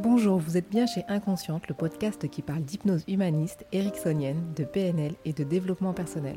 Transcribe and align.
Bonjour, 0.00 0.38
vous 0.38 0.56
êtes 0.56 0.70
bien 0.70 0.86
chez 0.86 1.04
Inconsciente, 1.08 1.66
le 1.66 1.74
podcast 1.74 2.28
qui 2.28 2.40
parle 2.40 2.62
d'hypnose 2.62 3.02
humaniste, 3.08 3.66
ericksonienne, 3.72 4.52
de 4.54 4.62
PNL 4.62 5.14
et 5.24 5.32
de 5.32 5.42
développement 5.42 5.92
personnel. 5.92 6.36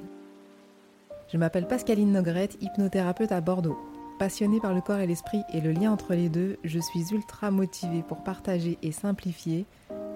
Je 1.32 1.38
m'appelle 1.38 1.68
Pascaline 1.68 2.12
Nogrette, 2.12 2.58
hypnothérapeute 2.60 3.32
à 3.32 3.40
Bordeaux. 3.40 3.78
Passionnée 4.18 4.60
par 4.60 4.74
le 4.74 4.82
corps 4.82 4.98
et 4.98 5.06
l'esprit 5.06 5.44
et 5.54 5.62
le 5.62 5.74
lien 5.74 5.92
entre 5.92 6.16
les 6.16 6.28
deux, 6.28 6.58
je 6.64 6.80
suis 6.80 7.14
ultra 7.14 7.52
motivée 7.52 8.02
pour 8.02 8.24
partager 8.24 8.80
et 8.82 8.92
simplifier 8.92 9.68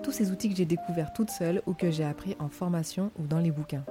tous 0.02 0.12
ces 0.12 0.32
outils 0.32 0.50
que 0.50 0.56
j'ai 0.56 0.66
découverts 0.66 1.14
toute 1.14 1.30
seule 1.30 1.62
ou 1.68 1.74
que 1.74 1.92
j'ai 1.92 2.04
appris 2.04 2.36
en 2.40 2.50
formation 2.50 3.12
ou 3.20 3.28
dans 3.28 3.40
les 3.40 3.52
bouquins. 3.52 3.86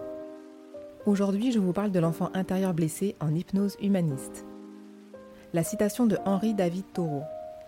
Aujourd'hui, 1.07 1.53
je 1.53 1.61
vous 1.61 1.73
parle 1.73 1.93
de 1.93 2.01
l'enfant 2.01 2.31
intérieur 2.35 2.75
blessé 2.75 3.15
en 3.21 3.33
hypnose 3.33 3.77
humaniste. 3.81 4.45
La 5.53 5.63
citation 5.63 6.07
de 6.07 6.19
Henri 6.25 6.55
David 6.55 6.87
Thoreau. 6.93 7.23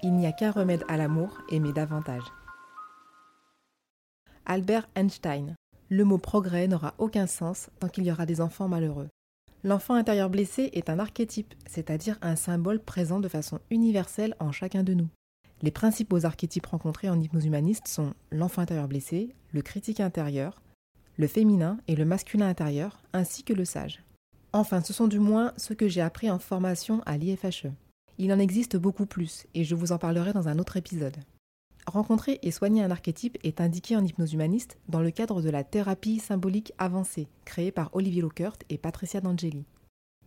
Il 0.06 0.14
n'y 0.14 0.26
a 0.26 0.32
qu'un 0.32 0.52
remède 0.52 0.84
à 0.86 0.96
l'amour, 0.96 1.36
aimer 1.48 1.72
davantage. 1.72 2.22
Albert 4.44 4.88
Einstein. 4.94 5.56
Le 5.88 6.04
mot 6.04 6.18
progrès 6.18 6.68
n'aura 6.68 6.94
aucun 6.98 7.26
sens 7.26 7.70
tant 7.80 7.88
qu'il 7.88 8.04
y 8.04 8.12
aura 8.12 8.24
des 8.24 8.40
enfants 8.40 8.68
malheureux. 8.68 9.08
L'enfant 9.64 9.94
intérieur 9.94 10.30
blessé 10.30 10.70
est 10.74 10.90
un 10.90 11.00
archétype, 11.00 11.52
c'est-à-dire 11.68 12.18
un 12.22 12.36
symbole 12.36 12.78
présent 12.78 13.18
de 13.18 13.26
façon 13.26 13.58
universelle 13.72 14.36
en 14.38 14.52
chacun 14.52 14.84
de 14.84 14.94
nous. 14.94 15.08
Les 15.62 15.72
principaux 15.72 16.24
archétypes 16.24 16.66
rencontrés 16.66 17.10
en 17.10 17.20
hypnose 17.20 17.46
humaniste 17.46 17.88
sont 17.88 18.14
l'enfant 18.30 18.62
intérieur 18.62 18.86
blessé, 18.86 19.34
le 19.52 19.62
critique 19.62 19.98
intérieur, 19.98 20.62
le 21.16 21.26
féminin 21.26 21.78
et 21.88 21.96
le 21.96 22.04
masculin 22.04 22.46
intérieur, 22.48 23.02
ainsi 23.12 23.42
que 23.42 23.54
le 23.54 23.64
sage. 23.64 24.04
Enfin, 24.52 24.82
ce 24.82 24.92
sont 24.92 25.08
du 25.08 25.18
moins 25.18 25.52
ceux 25.56 25.74
que 25.74 25.88
j'ai 25.88 26.00
appris 26.00 26.30
en 26.30 26.38
formation 26.38 27.02
à 27.06 27.16
l'IFHE. 27.16 27.72
Il 28.18 28.32
en 28.32 28.38
existe 28.38 28.78
beaucoup 28.78 29.04
plus, 29.04 29.46
et 29.52 29.62
je 29.62 29.74
vous 29.74 29.92
en 29.92 29.98
parlerai 29.98 30.32
dans 30.32 30.48
un 30.48 30.58
autre 30.58 30.78
épisode. 30.78 31.18
Rencontrer 31.86 32.38
et 32.42 32.50
soigner 32.50 32.82
un 32.82 32.90
archétype 32.90 33.36
est 33.44 33.60
indiqué 33.60 33.94
en 33.94 34.02
hypnose 34.02 34.32
humaniste 34.32 34.78
dans 34.88 35.00
le 35.00 35.10
cadre 35.10 35.42
de 35.42 35.50
la 35.50 35.64
thérapie 35.64 36.18
symbolique 36.18 36.72
avancée, 36.78 37.28
créée 37.44 37.70
par 37.70 37.94
Olivier 37.94 38.22
Lockert 38.22 38.56
et 38.70 38.78
Patricia 38.78 39.20
D'Angeli. 39.20 39.66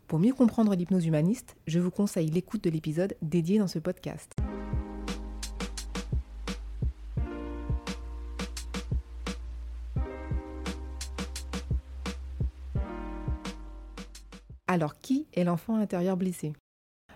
Pour 0.06 0.20
mieux 0.20 0.34
comprendre 0.34 0.76
l'hypnose 0.76 1.08
humaniste, 1.08 1.56
je 1.66 1.80
vous 1.80 1.90
conseille 1.90 2.30
l'écoute 2.30 2.64
de 2.64 2.70
l'épisode 2.70 3.16
dédié 3.24 3.58
dans 3.58 3.68
ce 3.68 3.80
podcast. 3.80 4.34
Alors 14.68 15.00
qui 15.00 15.26
est 15.34 15.44
l'enfant 15.44 15.78
intérieur 15.78 16.16
blessé? 16.16 16.54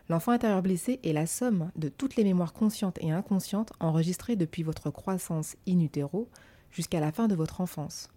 L'enfant 0.10 0.34
intérieur 0.34 0.62
blessé 0.62 1.00
est 1.04 1.14
la 1.14 1.26
somme 1.26 1.72
de 1.76 1.90
toutes 1.90 2.16
les 2.16 2.24
mémoires 2.24 2.54
conscientes 2.54 2.98
et 3.02 3.12
inconscientes 3.12 3.72
enregistrées 3.80 4.36
depuis 4.36 4.64
votre 4.64 4.90
croissance 4.90 5.56
in 5.68 5.80
utero 5.80 6.30
jusqu'à 6.72 7.00
la 7.00 7.12
fin 7.12 7.28
de 7.28 7.36
votre 7.36 7.62
enfance. 7.62 8.10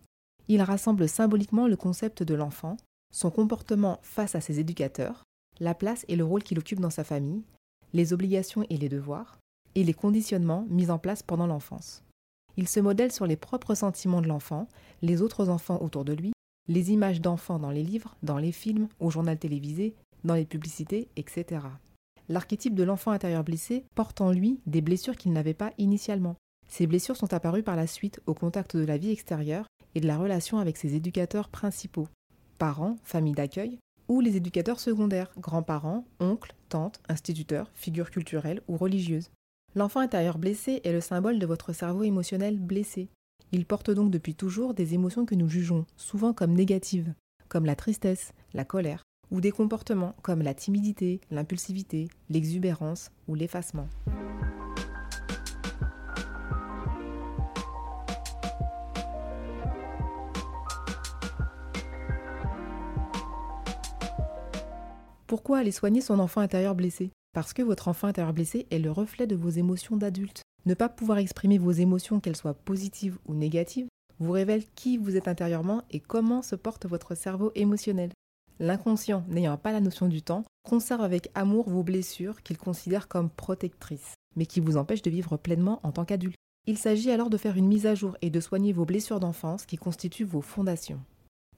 Il 0.48 0.62
rassemble 0.62 1.08
symboliquement 1.08 1.68
le 1.68 1.76
concept 1.76 2.22
de 2.22 2.34
l'enfant, 2.34 2.76
son 3.12 3.30
comportement 3.30 4.00
face 4.02 4.34
à 4.34 4.40
ses 4.40 4.58
éducateurs, 4.58 5.22
la 5.60 5.74
place 5.74 6.04
et 6.08 6.16
le 6.16 6.24
rôle 6.24 6.42
qu'il 6.42 6.58
occupe 6.58 6.80
dans 6.80 6.90
sa 6.90 7.04
famille, 7.04 7.42
les 7.92 8.12
obligations 8.12 8.64
et 8.68 8.76
les 8.76 8.88
devoirs, 8.88 9.38
et 9.74 9.84
les 9.84 9.94
conditionnements 9.94 10.66
mis 10.68 10.90
en 10.90 10.98
place 10.98 11.22
pendant 11.22 11.46
l'enfance. 11.46 12.02
Il 12.56 12.68
se 12.68 12.80
modèle 12.80 13.12
sur 13.12 13.26
les 13.26 13.36
propres 13.36 13.74
sentiments 13.74 14.22
de 14.22 14.28
l'enfant, 14.28 14.68
les 15.02 15.22
autres 15.22 15.50
enfants 15.50 15.80
autour 15.82 16.04
de 16.04 16.14
lui, 16.14 16.32
les 16.68 16.90
images 16.90 17.20
d'enfants 17.20 17.58
dans 17.58 17.70
les 17.70 17.84
livres, 17.84 18.16
dans 18.22 18.38
les 18.38 18.52
films, 18.52 18.88
au 18.98 19.10
journal 19.10 19.38
télévisé, 19.38 19.94
dans 20.24 20.34
les 20.34 20.46
publicités, 20.46 21.08
etc. 21.16 21.60
L'archétype 22.28 22.74
de 22.74 22.82
l'enfant 22.82 23.12
intérieur 23.12 23.44
blessé 23.44 23.84
porte 23.94 24.20
en 24.20 24.32
lui 24.32 24.60
des 24.66 24.80
blessures 24.80 25.16
qu'il 25.16 25.32
n'avait 25.32 25.54
pas 25.54 25.72
initialement. 25.78 26.36
Ces 26.68 26.86
blessures 26.86 27.16
sont 27.16 27.32
apparues 27.32 27.62
par 27.62 27.76
la 27.76 27.86
suite 27.86 28.20
au 28.26 28.34
contact 28.34 28.76
de 28.76 28.84
la 28.84 28.98
vie 28.98 29.12
extérieure 29.12 29.66
et 29.94 30.00
de 30.00 30.06
la 30.06 30.18
relation 30.18 30.58
avec 30.58 30.76
ses 30.76 30.94
éducateurs 30.96 31.48
principaux, 31.48 32.08
parents, 32.58 32.96
famille 33.04 33.34
d'accueil, 33.34 33.78
ou 34.08 34.20
les 34.20 34.36
éducateurs 34.36 34.80
secondaires, 34.80 35.32
grands-parents, 35.38 36.04
oncles, 36.20 36.54
tantes, 36.68 37.00
instituteurs, 37.08 37.70
figures 37.74 38.10
culturelles 38.10 38.62
ou 38.68 38.76
religieuses. 38.76 39.30
L'enfant 39.74 40.00
intérieur 40.00 40.38
blessé 40.38 40.80
est 40.84 40.92
le 40.92 41.00
symbole 41.00 41.38
de 41.38 41.46
votre 41.46 41.72
cerveau 41.72 42.02
émotionnel 42.02 42.58
blessé. 42.58 43.08
Il 43.52 43.66
porte 43.66 43.90
donc 43.90 44.10
depuis 44.10 44.34
toujours 44.34 44.74
des 44.74 44.94
émotions 44.94 45.26
que 45.26 45.34
nous 45.34 45.48
jugeons 45.48 45.86
souvent 45.96 46.32
comme 46.32 46.54
négatives, 46.54 47.14
comme 47.48 47.66
la 47.66 47.76
tristesse, 47.76 48.32
la 48.54 48.64
colère, 48.64 49.04
ou 49.30 49.40
des 49.40 49.50
comportements 49.50 50.14
comme 50.22 50.42
la 50.42 50.54
timidité, 50.54 51.20
l'impulsivité, 51.30 52.08
l'exubérance 52.30 53.10
ou 53.28 53.34
l'effacement. 53.34 53.88
Pourquoi 65.26 65.58
aller 65.58 65.72
soigner 65.72 66.00
son 66.00 66.20
enfant 66.20 66.40
intérieur 66.40 66.74
blessé? 66.74 67.10
Parce 67.34 67.52
que 67.52 67.62
votre 67.62 67.88
enfant 67.88 68.06
intérieur 68.06 68.32
blessé 68.32 68.66
est 68.70 68.78
le 68.78 68.90
reflet 68.90 69.26
de 69.26 69.34
vos 69.36 69.50
émotions 69.50 69.96
d'adulte. 69.96 70.42
Ne 70.64 70.74
pas 70.74 70.88
pouvoir 70.88 71.18
exprimer 71.18 71.58
vos 71.58 71.72
émotions, 71.72 72.20
qu'elles 72.20 72.36
soient 72.36 72.54
positives 72.54 73.18
ou 73.26 73.34
négatives, 73.34 73.88
vous 74.18 74.32
révèle 74.32 74.64
qui 74.74 74.96
vous 74.96 75.16
êtes 75.16 75.28
intérieurement 75.28 75.82
et 75.90 76.00
comment 76.00 76.42
se 76.42 76.56
porte 76.56 76.86
votre 76.86 77.14
cerveau 77.14 77.52
émotionnel. 77.54 78.10
L'inconscient, 78.58 79.24
n'ayant 79.28 79.58
pas 79.58 79.72
la 79.72 79.80
notion 79.80 80.08
du 80.08 80.22
temps, 80.22 80.44
conserve 80.66 81.02
avec 81.02 81.30
amour 81.34 81.68
vos 81.68 81.82
blessures 81.82 82.42
qu'il 82.42 82.56
considère 82.56 83.06
comme 83.08 83.28
protectrices, 83.28 84.14
mais 84.34 84.46
qui 84.46 84.60
vous 84.60 84.76
empêchent 84.76 85.02
de 85.02 85.10
vivre 85.10 85.36
pleinement 85.36 85.80
en 85.82 85.92
tant 85.92 86.04
qu'adulte. 86.04 86.36
Il 86.66 86.78
s'agit 86.78 87.10
alors 87.10 87.30
de 87.30 87.36
faire 87.36 87.56
une 87.56 87.68
mise 87.68 87.86
à 87.86 87.94
jour 87.94 88.16
et 88.22 88.30
de 88.30 88.40
soigner 88.40 88.72
vos 88.72 88.84
blessures 88.84 89.20
d'enfance 89.20 89.66
qui 89.66 89.76
constituent 89.76 90.24
vos 90.24 90.40
fondations. 90.40 91.00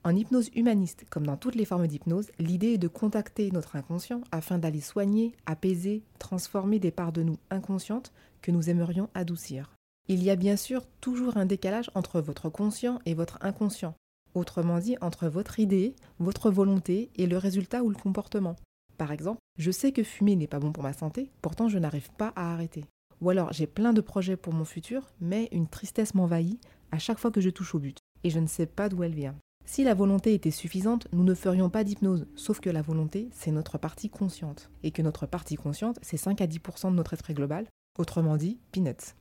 En 0.03 0.15
hypnose 0.15 0.49
humaniste, 0.55 1.05
comme 1.09 1.25
dans 1.25 1.35
toutes 1.35 1.55
les 1.55 1.65
formes 1.65 1.87
d'hypnose, 1.87 2.31
l'idée 2.37 2.73
est 2.73 2.77
de 2.77 2.87
contacter 2.87 3.49
notre 3.51 3.75
inconscient 3.75 4.21
afin 4.31 4.57
d'aller 4.57 4.79
soigner, 4.79 5.35
apaiser, 5.45 6.03
transformer 6.19 6.79
des 6.79 6.91
parts 6.91 7.11
de 7.11 7.23
nous 7.23 7.37
inconscientes 7.49 8.13
que 8.41 8.51
nous 8.51 8.69
aimerions 8.69 9.09
adoucir. 9.13 9.73
Il 10.07 10.23
y 10.23 10.29
a 10.29 10.35
bien 10.35 10.55
sûr 10.55 10.85
toujours 11.01 11.37
un 11.37 11.45
décalage 11.45 11.91
entre 11.95 12.21
votre 12.21 12.49
conscient 12.49 12.99
et 13.05 13.13
votre 13.13 13.39
inconscient, 13.41 13.93
Autrement 14.35 14.79
dit, 14.79 14.95
entre 15.01 15.27
votre 15.27 15.59
idée, 15.59 15.95
votre 16.19 16.51
volonté 16.51 17.09
et 17.15 17.27
le 17.27 17.37
résultat 17.37 17.83
ou 17.83 17.89
le 17.89 17.95
comportement. 17.95 18.55
Par 18.97 19.11
exemple, 19.11 19.39
je 19.57 19.71
sais 19.71 19.91
que 19.91 20.03
fumer 20.03 20.35
n'est 20.35 20.47
pas 20.47 20.59
bon 20.59 20.71
pour 20.71 20.83
ma 20.83 20.93
santé, 20.93 21.31
pourtant 21.41 21.67
je 21.67 21.79
n'arrive 21.79 22.11
pas 22.11 22.33
à 22.35 22.53
arrêter. 22.53 22.85
Ou 23.21 23.29
alors 23.29 23.51
j'ai 23.53 23.67
plein 23.67 23.93
de 23.93 24.01
projets 24.01 24.37
pour 24.37 24.53
mon 24.53 24.65
futur, 24.65 25.11
mais 25.19 25.49
une 25.51 25.67
tristesse 25.67 26.15
m'envahit 26.15 26.61
à 26.91 26.99
chaque 26.99 27.19
fois 27.19 27.31
que 27.31 27.41
je 27.41 27.49
touche 27.49 27.75
au 27.75 27.79
but, 27.79 27.97
et 28.23 28.29
je 28.29 28.39
ne 28.39 28.47
sais 28.47 28.65
pas 28.65 28.89
d'où 28.89 29.03
elle 29.03 29.13
vient. 29.13 29.35
Si 29.65 29.83
la 29.83 29.93
volonté 29.93 30.33
était 30.33 30.51
suffisante, 30.51 31.07
nous 31.13 31.23
ne 31.23 31.35
ferions 31.35 31.69
pas 31.69 31.83
d'hypnose, 31.83 32.25
sauf 32.35 32.59
que 32.59 32.71
la 32.71 32.81
volonté, 32.81 33.29
c'est 33.31 33.51
notre 33.51 33.77
partie 33.77 34.09
consciente, 34.09 34.71
et 34.81 34.91
que 34.91 35.03
notre 35.03 35.27
partie 35.27 35.57
consciente, 35.57 35.99
c'est 36.01 36.17
5 36.17 36.41
à 36.41 36.47
10% 36.47 36.89
de 36.89 36.95
notre 36.95 37.13
esprit 37.13 37.35
global, 37.35 37.67
autrement 37.97 38.35
dit, 38.35 38.57
peanuts. 38.71 39.13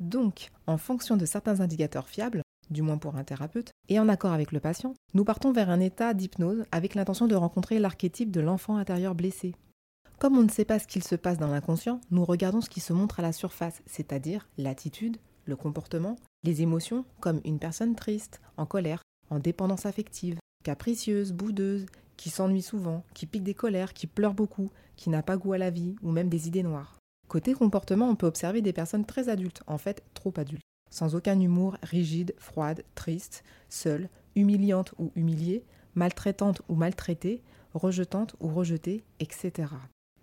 Donc, 0.00 0.48
en 0.66 0.78
fonction 0.78 1.16
de 1.16 1.26
certains 1.26 1.60
indicateurs 1.60 2.08
fiables, 2.08 2.42
du 2.70 2.82
moins 2.82 2.98
pour 2.98 3.16
un 3.16 3.24
thérapeute, 3.24 3.70
et 3.88 4.00
en 4.00 4.08
accord 4.08 4.32
avec 4.32 4.50
le 4.50 4.60
patient, 4.60 4.94
nous 5.12 5.24
partons 5.24 5.52
vers 5.52 5.70
un 5.70 5.80
état 5.80 6.14
d'hypnose 6.14 6.64
avec 6.72 6.94
l'intention 6.94 7.26
de 7.26 7.34
rencontrer 7.34 7.78
l'archétype 7.78 8.30
de 8.30 8.40
l'enfant 8.40 8.76
intérieur 8.76 9.14
blessé. 9.14 9.54
Comme 10.18 10.38
on 10.38 10.42
ne 10.42 10.50
sait 10.50 10.64
pas 10.64 10.78
ce 10.78 10.86
qu'il 10.86 11.04
se 11.04 11.14
passe 11.16 11.38
dans 11.38 11.48
l'inconscient, 11.48 12.00
nous 12.10 12.24
regardons 12.24 12.60
ce 12.60 12.70
qui 12.70 12.80
se 12.80 12.92
montre 12.92 13.20
à 13.20 13.22
la 13.22 13.32
surface, 13.32 13.82
c'est-à-dire 13.86 14.48
l'attitude, 14.58 15.18
le 15.44 15.56
comportement, 15.56 16.16
les 16.44 16.62
émotions, 16.62 17.04
comme 17.20 17.40
une 17.44 17.58
personne 17.58 17.94
triste, 17.94 18.40
en 18.56 18.66
colère, 18.66 19.02
en 19.30 19.38
dépendance 19.38 19.86
affective, 19.86 20.38
capricieuse, 20.64 21.32
boudeuse, 21.32 21.86
qui 22.16 22.30
s'ennuie 22.30 22.62
souvent, 22.62 23.02
qui 23.14 23.26
pique 23.26 23.44
des 23.44 23.54
colères, 23.54 23.94
qui 23.94 24.06
pleure 24.06 24.34
beaucoup, 24.34 24.70
qui 24.96 25.08
n'a 25.08 25.22
pas 25.22 25.38
goût 25.38 25.54
à 25.54 25.58
la 25.58 25.70
vie, 25.70 25.96
ou 26.02 26.10
même 26.10 26.28
des 26.28 26.48
idées 26.48 26.62
noires. 26.62 26.99
Côté 27.30 27.54
comportement, 27.54 28.08
on 28.08 28.16
peut 28.16 28.26
observer 28.26 28.60
des 28.60 28.72
personnes 28.72 29.04
très 29.04 29.28
adultes, 29.28 29.62
en 29.68 29.78
fait 29.78 30.02
trop 30.14 30.34
adultes, 30.36 30.64
sans 30.90 31.14
aucun 31.14 31.38
humour, 31.38 31.76
rigide, 31.80 32.34
froide, 32.38 32.82
triste, 32.96 33.44
seule, 33.68 34.08
humiliante 34.34 34.94
ou 34.98 35.12
humiliée, 35.14 35.64
maltraitante 35.94 36.60
ou 36.68 36.74
maltraitée, 36.74 37.40
rejetante 37.72 38.34
ou 38.40 38.48
rejetée, 38.48 39.04
etc. 39.20 39.52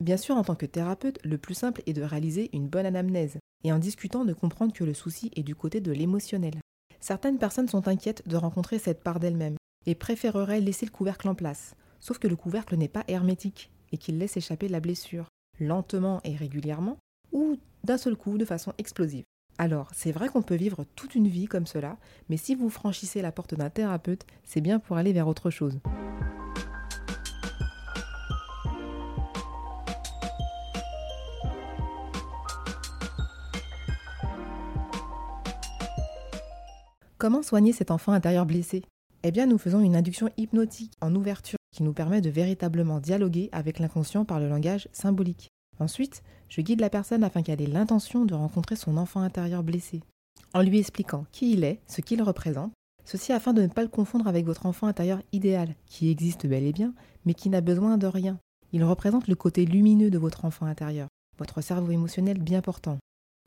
Bien 0.02 0.18
sûr, 0.18 0.36
en 0.36 0.44
tant 0.44 0.56
que 0.56 0.66
thérapeute, 0.66 1.18
le 1.24 1.38
plus 1.38 1.54
simple 1.54 1.82
est 1.86 1.94
de 1.94 2.02
réaliser 2.02 2.50
une 2.52 2.68
bonne 2.68 2.86
anamnèse 2.86 3.38
et 3.64 3.72
en 3.72 3.80
discutant 3.80 4.26
de 4.26 4.34
comprendre 4.34 4.74
que 4.74 4.84
le 4.84 4.94
souci 4.94 5.32
est 5.38 5.44
du 5.44 5.56
côté 5.56 5.80
de 5.80 5.94
l'émotionnel. 5.94 6.56
Certaines 7.00 7.38
personnes 7.38 7.70
sont 7.70 7.88
inquiètes 7.88 8.28
de 8.28 8.36
rencontrer 8.36 8.80
cette 8.80 9.02
part 9.02 9.22
d'elles-mêmes 9.22 9.56
et 9.86 9.96
préféreraient 9.96 10.60
laisser 10.60 10.86
le 10.86 10.92
couvercle 10.92 11.30
en 11.30 11.36
place, 11.36 11.74
sauf 12.02 12.20
que 12.20 12.28
le 12.28 12.36
couvercle 12.36 12.76
n'est 12.76 12.90
pas 12.90 13.06
hermétique 13.08 13.72
et 13.94 13.98
qu'il 13.98 14.18
laisse 14.18 14.36
échapper 14.36 14.68
la 14.68 14.82
blessure 14.82 15.30
lentement 15.60 16.22
et 16.24 16.36
régulièrement, 16.36 16.98
ou 17.32 17.58
d'un 17.84 17.98
seul 17.98 18.16
coup 18.16 18.38
de 18.38 18.46
façon 18.46 18.74
explosive. 18.78 19.24
Alors, 19.58 19.90
c'est 19.94 20.12
vrai 20.12 20.30
qu'on 20.30 20.44
peut 20.44 20.56
vivre 20.56 20.86
toute 20.96 21.16
une 21.16 21.28
vie 21.28 21.48
comme 21.48 21.66
cela, 21.66 21.98
mais 22.30 22.38
si 22.38 22.54
vous 22.54 22.70
franchissez 22.70 23.22
la 23.22 23.32
porte 23.32 23.56
d'un 23.56 23.70
thérapeute, 23.72 24.26
c'est 24.44 24.62
bien 24.62 24.80
pour 24.80 24.98
aller 24.98 25.14
vers 25.14 25.28
autre 25.28 25.50
chose. 25.50 25.80
Comment 37.18 37.42
soigner 37.42 37.74
cet 37.74 37.90
enfant 37.90 38.12
intérieur 38.12 38.46
blessé? 38.46 38.84
Eh 39.24 39.32
bien, 39.32 39.48
nous 39.48 39.58
faisons 39.58 39.80
une 39.80 39.96
induction 39.96 40.30
hypnotique 40.38 40.94
en 41.02 41.16
ouverture 41.16 41.57
qui 41.78 41.84
nous 41.84 41.94
permet 41.94 42.22
de 42.22 42.32
véritablement 42.32 43.00
dialoguer 43.00 43.50
avec 43.52 43.78
l'inconscient 43.78 44.26
par 44.26 44.40
le 44.40 44.50
langage 44.50 44.90
symbolique. 44.94 45.50
Ensuite, 45.80 46.24
je 46.50 46.62
guide 46.62 46.82
la 46.82 46.90
personne 46.90 47.24
afin 47.24 47.44
qu'elle 47.44 47.62
ait 47.62 47.68
l'intention 47.68 48.26
de 48.26 48.34
rencontrer 48.34 48.76
son 48.76 48.98
enfant 48.98 49.22
intérieur 49.22 49.62
blessé, 49.62 50.02
en 50.56 50.64
lui 50.64 50.80
expliquant 50.80 51.28
qui 51.32 51.52
il 51.52 51.64
est, 51.64 51.80
ce 51.86 52.02
qu'il 52.02 52.24
représente, 52.24 52.72
ceci 53.06 53.32
afin 53.32 53.54
de 53.54 53.62
ne 53.62 53.68
pas 53.68 53.84
le 53.84 53.90
confondre 53.90 54.28
avec 54.28 54.44
votre 54.44 54.66
enfant 54.66 54.88
intérieur 54.88 55.22
idéal, 55.34 55.76
qui 55.86 56.10
existe 56.10 56.48
bel 56.48 56.64
et 56.64 56.74
bien, 56.74 56.96
mais 57.28 57.36
qui 57.36 57.48
n'a 57.48 57.62
besoin 57.62 58.00
de 58.00 58.08
rien. 58.08 58.40
Il 58.74 58.84
représente 58.84 59.28
le 59.28 59.36
côté 59.36 59.64
lumineux 59.64 60.10
de 60.10 60.18
votre 60.18 60.46
enfant 60.46 60.66
intérieur, 60.66 61.10
votre 61.38 61.62
cerveau 61.62 61.92
émotionnel 61.92 62.42
bien 62.42 62.62
portant. 62.62 62.98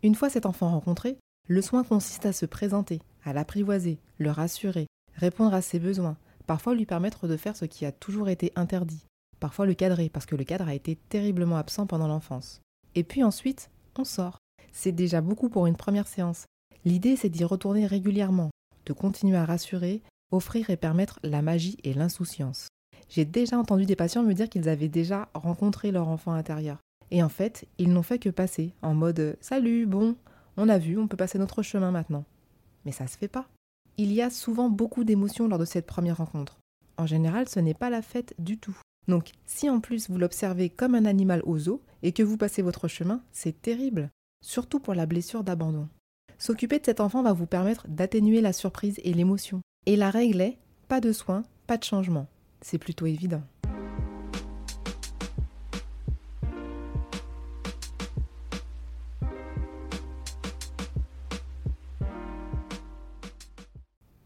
Une 0.04 0.14
fois 0.14 0.30
cet 0.30 0.46
enfant 0.46 0.70
rencontré, 0.70 1.16
le 1.48 1.62
soin 1.62 1.82
consiste 1.82 2.26
à 2.26 2.32
se 2.32 2.46
présenter, 2.46 3.00
à 3.24 3.32
l'apprivoiser, 3.32 3.98
le 4.18 4.30
rassurer, 4.30 4.86
répondre 5.16 5.52
à 5.52 5.62
ses 5.62 5.80
besoins, 5.80 6.16
parfois 6.50 6.74
lui 6.74 6.84
permettre 6.84 7.28
de 7.28 7.36
faire 7.36 7.54
ce 7.54 7.64
qui 7.64 7.86
a 7.86 7.92
toujours 7.92 8.28
été 8.28 8.50
interdit, 8.56 9.06
parfois 9.38 9.66
le 9.66 9.74
cadrer 9.74 10.08
parce 10.08 10.26
que 10.26 10.34
le 10.34 10.42
cadre 10.42 10.66
a 10.66 10.74
été 10.74 10.96
terriblement 10.96 11.56
absent 11.56 11.86
pendant 11.86 12.08
l'enfance. 12.08 12.60
Et 12.96 13.04
puis 13.04 13.22
ensuite, 13.22 13.70
on 13.96 14.02
sort. 14.02 14.38
C'est 14.72 14.90
déjà 14.90 15.20
beaucoup 15.20 15.48
pour 15.48 15.68
une 15.68 15.76
première 15.76 16.08
séance. 16.08 16.46
L'idée, 16.84 17.14
c'est 17.14 17.28
d'y 17.28 17.44
retourner 17.44 17.86
régulièrement, 17.86 18.50
de 18.86 18.92
continuer 18.92 19.36
à 19.36 19.44
rassurer, 19.44 20.02
offrir 20.32 20.70
et 20.70 20.76
permettre 20.76 21.20
la 21.22 21.40
magie 21.40 21.78
et 21.84 21.94
l'insouciance. 21.94 22.66
J'ai 23.08 23.24
déjà 23.24 23.56
entendu 23.56 23.86
des 23.86 23.94
patients 23.94 24.24
me 24.24 24.34
dire 24.34 24.48
qu'ils 24.48 24.68
avaient 24.68 24.88
déjà 24.88 25.28
rencontré 25.34 25.92
leur 25.92 26.08
enfant 26.08 26.32
intérieur. 26.32 26.78
Et 27.12 27.22
en 27.22 27.28
fait, 27.28 27.68
ils 27.78 27.92
n'ont 27.92 28.02
fait 28.02 28.18
que 28.18 28.28
passer, 28.28 28.74
en 28.82 28.94
mode 28.94 29.36
Salut, 29.40 29.86
bon, 29.86 30.16
on 30.56 30.68
a 30.68 30.78
vu, 30.78 30.98
on 30.98 31.06
peut 31.06 31.16
passer 31.16 31.38
notre 31.38 31.62
chemin 31.62 31.92
maintenant. 31.92 32.24
Mais 32.84 32.90
ça 32.90 33.06
se 33.06 33.16
fait 33.16 33.28
pas. 33.28 33.46
Il 34.02 34.14
y 34.14 34.22
a 34.22 34.30
souvent 34.30 34.70
beaucoup 34.70 35.04
d'émotions 35.04 35.46
lors 35.46 35.58
de 35.58 35.66
cette 35.66 35.84
première 35.84 36.16
rencontre. 36.16 36.58
En 36.96 37.04
général, 37.04 37.50
ce 37.50 37.60
n'est 37.60 37.74
pas 37.74 37.90
la 37.90 38.00
fête 38.00 38.32
du 38.38 38.56
tout. 38.56 38.74
Donc, 39.08 39.32
si 39.44 39.68
en 39.68 39.80
plus 39.80 40.08
vous 40.08 40.16
l'observez 40.16 40.70
comme 40.70 40.94
un 40.94 41.04
animal 41.04 41.42
aux 41.44 41.58
zoo 41.58 41.82
et 42.02 42.12
que 42.12 42.22
vous 42.22 42.38
passez 42.38 42.62
votre 42.62 42.88
chemin, 42.88 43.22
c'est 43.30 43.60
terrible, 43.60 44.08
surtout 44.42 44.80
pour 44.80 44.94
la 44.94 45.04
blessure 45.04 45.44
d'abandon. 45.44 45.86
S'occuper 46.38 46.78
de 46.78 46.86
cet 46.86 47.00
enfant 47.00 47.22
va 47.22 47.34
vous 47.34 47.44
permettre 47.44 47.88
d'atténuer 47.88 48.40
la 48.40 48.54
surprise 48.54 48.98
et 49.04 49.12
l'émotion. 49.12 49.60
Et 49.84 49.96
la 49.96 50.08
règle 50.08 50.40
est 50.40 50.56
pas 50.88 51.02
de 51.02 51.12
soins, 51.12 51.42
pas 51.66 51.76
de 51.76 51.84
changement. 51.84 52.26
C'est 52.62 52.78
plutôt 52.78 53.04
évident. 53.04 53.42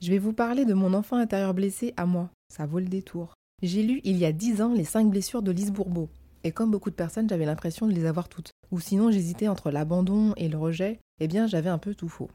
Je 0.05 0.11
vais 0.11 0.19
vous 0.19 0.35
parler 0.35 0.67
de 0.67 0.75
mon 0.75 0.93
enfant 0.93 1.17
intérieur 1.17 1.55
blessé 1.55 1.95
à 1.97 2.05
moi. 2.05 2.29
Ça 2.53 2.67
vaut 2.67 2.79
le 2.79 2.89
détour. 2.89 3.33
J'ai 3.63 3.83
lu 3.83 4.03
il 4.05 4.19
y 4.19 4.27
a 4.27 4.33
dix 4.33 4.61
ans 4.61 4.75
les 4.75 4.85
cinq 4.85 5.09
blessures 5.09 5.41
de 5.41 5.51
Lise 5.51 5.73
Bourbeau. 5.73 6.11
Et 6.43 6.53
comme 6.53 6.71
beaucoup 6.71 6.91
de 6.91 6.95
personnes, 6.95 7.27
j'avais 7.27 7.47
l'impression 7.47 7.87
de 7.87 7.95
les 7.95 8.05
avoir 8.05 8.29
toutes. 8.29 8.51
Ou 8.71 8.81
sinon, 8.81 9.11
j'hésitais 9.11 9.49
entre 9.49 9.71
l'abandon 9.71 10.35
et 10.37 10.51
le 10.51 10.59
rejet. 10.59 11.01
Eh 11.21 11.27
bien, 11.27 11.47
j'avais 11.47 11.71
un 11.71 11.79
peu 11.79 11.95
tout 11.95 12.11
faux. 12.11 12.29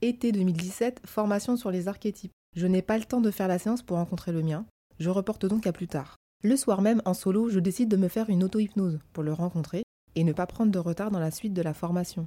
Été 0.00 0.32
2017, 0.32 1.02
formation 1.04 1.56
sur 1.56 1.70
les 1.70 1.86
archétypes. 1.86 2.32
Je 2.56 2.66
n'ai 2.66 2.82
pas 2.82 2.98
le 2.98 3.04
temps 3.04 3.20
de 3.20 3.30
faire 3.30 3.46
la 3.46 3.60
séance 3.60 3.82
pour 3.82 3.98
rencontrer 3.98 4.32
le 4.32 4.42
mien. 4.42 4.66
Je 4.98 5.08
reporte 5.08 5.46
donc 5.46 5.68
à 5.68 5.72
plus 5.72 5.86
tard. 5.86 6.16
Le 6.42 6.56
soir 6.56 6.82
même, 6.82 7.02
en 7.04 7.14
solo, 7.14 7.50
je 7.50 7.60
décide 7.60 7.88
de 7.88 7.96
me 7.96 8.08
faire 8.08 8.30
une 8.30 8.42
auto-hypnose 8.42 8.98
pour 9.12 9.22
le 9.22 9.32
rencontrer 9.32 9.84
et 10.16 10.24
ne 10.24 10.32
pas 10.32 10.48
prendre 10.48 10.72
de 10.72 10.78
retard 10.80 11.12
dans 11.12 11.20
la 11.20 11.30
suite 11.30 11.54
de 11.54 11.62
la 11.62 11.72
formation. 11.72 12.26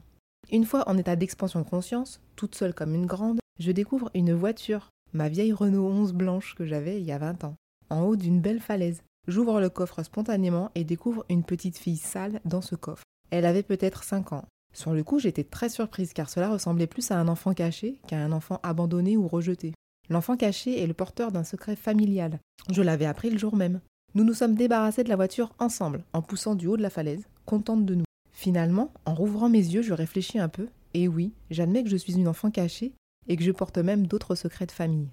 Une 0.54 0.64
fois 0.64 0.88
en 0.88 0.98
état 0.98 1.18
d'expansion 1.18 1.60
de 1.60 1.68
conscience, 1.68 2.22
toute 2.38 2.56
seule 2.56 2.74
comme 2.74 2.96
une 2.96 3.08
grande, 3.08 3.40
je 3.60 3.72
découvre 3.72 4.10
une 4.14 4.34
voiture, 4.34 4.90
ma 5.14 5.30
vieille 5.30 5.54
Renault 5.54 5.88
11 5.88 6.14
blanche 6.14 6.56
que 6.56 6.66
j'avais 6.66 7.00
il 7.00 7.06
y 7.06 7.12
a 7.12 7.18
20 7.18 7.46
ans, 7.46 7.56
en 7.90 8.02
haut 8.02 8.16
d'une 8.16 8.42
belle 8.42 8.60
falaise. 8.60 9.02
J'ouvre 9.28 9.60
le 9.60 9.70
coffre 9.70 10.04
spontanément 10.04 10.72
et 10.76 10.84
découvre 10.84 11.26
une 11.30 11.44
petite 11.44 11.78
fille 11.78 11.98
sale 11.98 12.42
dans 12.46 12.62
ce 12.62 12.76
coffre. 12.76 13.04
Elle 13.32 13.46
avait 13.46 13.64
peut-être 13.64 14.04
5 14.04 14.34
ans. 14.34 14.46
Sur 14.74 14.94
le 14.94 15.04
coup, 15.04 15.20
j'étais 15.20 15.46
très 15.46 15.70
surprise 15.70 16.12
car 16.14 16.30
cela 16.30 16.50
ressemblait 16.50 16.86
plus 16.86 17.10
à 17.12 17.20
un 17.20 17.28
enfant 17.28 17.54
caché 17.54 18.00
qu'à 18.08 18.18
un 18.18 18.34
enfant 18.34 18.60
abandonné 18.62 19.16
ou 19.16 19.28
rejeté. 19.28 19.74
L'enfant 20.10 20.36
caché 20.36 20.82
est 20.82 20.88
le 20.88 20.94
porteur 20.94 21.32
d'un 21.32 21.46
secret 21.46 21.76
familial. 21.76 22.40
Je 22.72 22.82
l'avais 22.82 23.06
appris 23.06 23.30
le 23.30 23.38
jour 23.38 23.56
même. 23.56 23.80
Nous 24.14 24.24
nous 24.24 24.34
sommes 24.34 24.56
débarrassés 24.56 25.04
de 25.04 25.10
la 25.10 25.16
voiture 25.16 25.54
ensemble, 25.60 26.04
en 26.14 26.22
poussant 26.22 26.56
du 26.56 26.68
haut 26.68 26.78
de 26.78 26.82
la 26.82 26.90
falaise, 26.90 27.26
contente 27.46 27.86
de 27.86 27.96
nous. 27.96 28.06
Finalement, 28.32 28.92
en 29.06 29.16
rouvrant 29.16 29.50
mes 29.50 29.60
yeux, 29.60 29.82
je 29.82 29.94
réfléchis 29.94 30.40
un 30.40 30.50
peu, 30.50 30.68
et 30.94 31.08
oui, 31.08 31.34
j'admets 31.50 31.84
que 31.84 31.90
je 31.90 31.98
suis 31.98 32.16
une 32.16 32.28
enfant 32.28 32.52
cachée, 32.52 32.94
et 33.28 33.36
que 33.36 33.44
je 33.44 33.52
porte 33.52 33.78
même 33.78 34.08
d'autres 34.08 34.36
secrets 34.36 34.66
de 34.66 34.72
famille. 34.72 35.10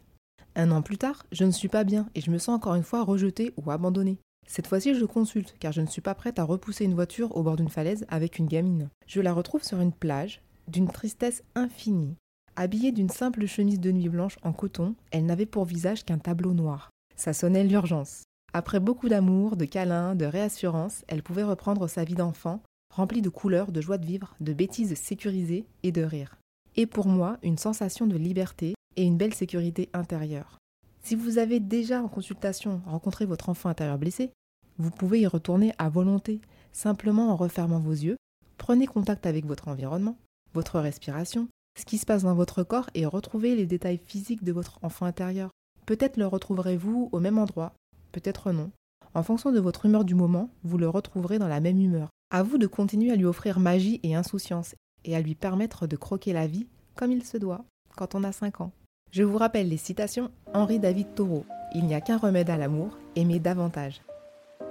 Un 0.55 0.71
an 0.71 0.83
plus 0.83 0.99
tard, 0.99 1.25
je 1.33 1.45
ne 1.45 1.51
suis 1.51 1.69
pas 1.69 1.85
bien 1.85 2.09
et 2.15 2.21
je 2.21 2.31
me 2.31 2.39
sens 2.39 2.57
encore 2.57 2.75
une 2.75 2.83
fois 2.83 3.05
rejetée 3.05 3.55
ou 3.57 3.71
abandonnée. 3.71 4.19
Cette 4.47 4.67
fois-ci, 4.67 4.95
je 4.95 5.05
consulte 5.05 5.55
car 5.59 5.73
je 5.73 5.81
ne 5.81 5.87
suis 5.87 6.03
pas 6.03 6.15
prête 6.15 6.39
à 6.39 6.45
repousser 6.45 6.85
une 6.85 6.95
voiture 6.95 7.35
au 7.37 7.43
bord 7.43 7.57
d'une 7.57 7.69
falaise 7.71 8.05
avec 8.09 8.39
une 8.39 8.49
gamine. 8.49 8.91
Je 9.07 9.21
la 9.21 9.33
retrouve 9.33 9.63
sur 9.63 9.81
une 9.81 9.93
plage, 9.93 10.43
d'une 10.69 10.89
tristesse 10.89 11.43
infinie. 11.55 12.17
Habillée 12.55 12.93
d'une 12.93 13.09
simple 13.09 13.47
chemise 13.47 13.81
de 13.81 13.93
nuit 13.93 14.11
blanche 14.11 14.39
en 14.43 14.53
coton, 14.53 14.95
elle 15.11 15.25
n'avait 15.25 15.47
pour 15.47 15.65
visage 15.65 16.05
qu'un 16.05 16.19
tableau 16.19 16.53
noir. 16.53 16.91
Ça 17.17 17.33
sonnait 17.33 17.65
l'urgence. 17.65 18.25
Après 18.53 18.81
beaucoup 18.81 19.09
d'amour, 19.09 19.57
de 19.57 19.65
câlins, 19.65 20.15
de 20.15 20.27
réassurance, 20.27 21.03
elle 21.09 21.23
pouvait 21.23 21.45
reprendre 21.45 21.89
sa 21.89 22.05
vie 22.05 22.15
d'enfant, 22.15 22.63
remplie 22.95 23.23
de 23.23 23.31
couleurs, 23.31 23.73
de 23.73 23.81
joie 23.81 23.97
de 23.97 24.05
vivre, 24.05 24.35
de 24.41 24.53
bêtises 24.53 24.95
sécurisées 24.95 25.65
et 25.83 25.93
de 25.93 26.03
rire 26.03 26.37
et 26.77 26.87
pour 26.87 27.07
moi 27.07 27.39
une 27.43 27.59
sensation 27.59 28.07
de 28.07 28.17
liberté 28.17 28.75
et 28.97 29.05
une 29.05 29.17
belle 29.17 29.35
sécurité 29.35 29.89
intérieure. 29.93 30.59
Si 31.03 31.15
vous 31.15 31.39
avez 31.39 31.61
déjà 31.61 32.03
en 32.03 32.09
consultation 32.09 32.81
rencontré 32.87 33.25
votre 33.25 33.49
enfant 33.49 33.69
intérieur 33.69 33.99
blessé, 33.99 34.31
vous 34.79 34.91
pouvez 34.91 35.21
y 35.21 35.27
retourner 35.27 35.75
à 35.79 35.89
volonté, 35.89 36.41
simplement 36.73 37.31
en 37.31 37.37
refermant 37.37 37.81
vos 37.81 37.93
yeux, 37.93 38.17
prenez 38.59 38.87
contact 38.87 39.27
avec 39.27 39.45
votre 39.45 39.69
environnement, 39.69 40.17
votre 40.55 40.79
respiration, 40.79 41.49
ce 41.79 41.85
qui 41.85 41.99
se 41.99 42.07
passe 42.07 42.23
dans 42.23 42.35
votre 42.35 42.63
corps 42.63 42.91
et 42.95 43.07
retrouvez 43.07 43.57
les 43.57 43.67
détails 43.67 44.01
physiques 44.05 44.45
de 44.45 44.53
votre 44.53 44.79
enfant 44.83 45.07
intérieur. 45.07 45.51
Peut-être 45.87 46.17
le 46.17 46.27
retrouverez-vous 46.27 47.09
au 47.13 47.21
même 47.21 47.39
endroit, 47.39 47.75
peut-être 48.13 48.53
non. 48.53 48.71
En 49.15 49.23
fonction 49.23 49.53
de 49.53 49.61
votre 49.61 49.87
humeur 49.87 50.05
du 50.05 50.15
moment, 50.15 50.51
vous 50.63 50.79
le 50.79 50.89
retrouverez 50.89 51.39
dans 51.39 51.49
la 51.49 51.61
même 51.61 51.81
humeur. 51.81 52.09
À 52.31 52.43
vous 52.43 52.57
de 52.57 52.67
continuer 52.67 53.11
à 53.11 53.17
lui 53.17 53.27
offrir 53.27 53.59
magie 53.59 54.01
et 54.03 54.15
insouciance 54.15 54.75
et 55.05 55.17
à 55.17 55.21
lui 55.21 55.35
permettre 55.35 55.87
de 55.87 55.97
croquer 55.97 56.33
la 56.33 56.47
vie 56.47 56.67
comme 56.95 57.13
il 57.13 57.25
se 57.25 57.37
doit 57.37 57.65
quand 57.97 58.15
on 58.15 58.25
a 58.25 58.33
5 58.33 58.61
ans. 58.61 58.73
Je 59.11 59.23
vous 59.23 59.37
rappelle 59.37 59.69
les 59.69 59.77
citations 59.77 60.31
Henri 60.55 60.79
David 60.79 61.15
Thoreau 61.15 61.45
Il 61.75 61.85
n'y 61.85 61.95
a 61.95 62.01
qu'un 62.01 62.17
remède 62.17 62.49
à 62.49 62.57
l'amour, 62.57 62.99
aimer 63.15 63.39
davantage. 63.39 64.01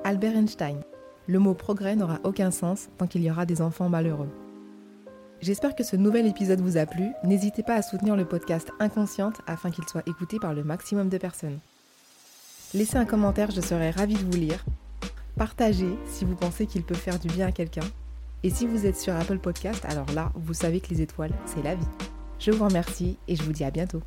Albert 0.04 0.36
Einstein 0.36 0.82
Le 1.28 1.40
mot 1.40 1.54
progrès 1.54 1.96
n'aura 1.96 2.20
aucun 2.24 2.50
sens 2.50 2.90
tant 2.98 3.08
qu'il 3.08 3.22
y 3.22 3.30
aura 3.30 3.46
des 3.46 3.62
enfants 3.62 3.90
malheureux. 3.90 4.30
J'espère 5.42 5.76
que 5.76 5.84
ce 5.84 5.96
nouvel 5.96 6.28
épisode 6.28 6.62
vous 6.62 6.78
a 6.78 6.86
plu. 6.86 7.12
N'hésitez 7.24 7.64
pas 7.64 7.76
à 7.76 7.82
soutenir 7.82 8.16
le 8.16 8.26
podcast 8.26 8.72
Inconsciente 8.80 9.42
afin 9.48 9.72
qu'il 9.72 9.88
soit 9.88 10.08
écouté 10.08 10.38
par 10.40 10.54
le 10.54 10.64
maximum 10.64 11.10
de 11.10 11.18
personnes. 11.18 11.60
Laissez 12.74 12.98
un 12.98 13.06
commentaire, 13.06 13.52
je 13.52 13.62
serai 13.62 13.92
ravie 13.92 14.16
de 14.16 14.24
vous 14.24 14.38
lire. 14.38 14.64
Partagez 15.36 15.98
si 16.08 16.26
vous 16.26 16.36
pensez 16.36 16.68
qu'il 16.68 16.84
peut 16.84 16.96
faire 16.96 17.20
du 17.20 17.28
bien 17.28 17.48
à 17.48 17.52
quelqu'un 17.52 17.82
et 18.44 18.50
si 18.50 18.66
vous 18.66 18.86
êtes 18.86 18.98
sur 18.98 19.14
Apple 19.16 19.40
Podcast, 19.40 19.86
alors 19.86 20.12
là, 20.14 20.32
vous 20.36 20.54
savez 20.54 20.80
que 20.80 20.90
les 20.90 21.02
étoiles, 21.02 21.34
c'est 21.46 21.64
la 21.64 21.76
vie. 21.76 21.88
Je 22.40 22.52
vous 22.52 22.66
remercie 22.66 23.18
et 23.28 23.36
je 23.36 23.44
vous 23.44 23.52
dis 23.52 23.64
à 23.64 23.72
bientôt. 23.72 24.02